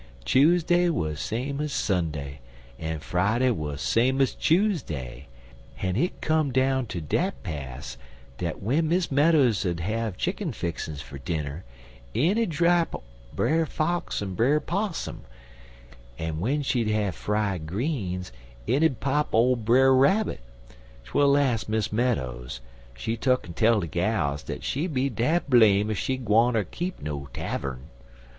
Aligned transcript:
Chuseday 0.25 0.89
wuz 0.89 1.17
same 1.19 1.61
as 1.61 1.71
Sunday, 1.71 2.39
en 2.79 2.97
Friday 2.97 3.51
wuz 3.51 3.77
same 3.79 4.19
as 4.19 4.33
Chuseday, 4.33 5.25
en 5.79 5.93
hit 5.93 6.19
come 6.21 6.51
down 6.51 6.87
ter 6.87 6.99
dat 6.99 7.43
pass 7.43 7.97
dat 8.39 8.55
w'en 8.61 8.89
Miss 8.89 9.11
Meadows 9.11 9.63
'ud 9.63 9.79
have 9.79 10.17
chicken 10.17 10.53
fixin's 10.53 11.03
fer 11.03 11.19
dinner, 11.19 11.63
in 12.15 12.39
'ud 12.39 12.49
drap 12.49 12.95
Brer 13.35 13.67
Fox 13.67 14.23
en 14.23 14.33
Brer 14.33 14.59
Possum, 14.59 15.21
en 16.17 16.37
w'en 16.39 16.63
she'd 16.63 16.87
have 16.89 17.13
fried 17.13 17.67
greens 17.67 18.31
in 18.65 18.83
'ud 18.83 18.99
pop 18.99 19.35
ole 19.35 19.55
Brer 19.55 19.93
Rabbit, 19.93 20.39
twel 21.03 21.27
las' 21.29 21.69
Miss 21.69 21.93
Meadows, 21.93 22.59
she 22.95 23.15
tuck'n 23.15 23.53
tell 23.53 23.79
de 23.79 23.85
gals 23.85 24.41
dat 24.41 24.63
she 24.63 24.87
be 24.87 25.09
dad 25.11 25.43
blame 25.47 25.91
ef 25.91 25.97
she 25.99 26.17
gwineter 26.17 26.63
keep 26.63 26.99
no 27.03 27.29
tavvum. 27.35 27.81